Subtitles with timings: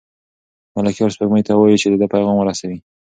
[0.75, 2.77] ملکیار سپوږمۍ ته وايي چې د ده پیغام ورسوي.